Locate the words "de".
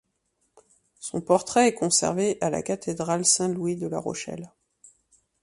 3.75-3.85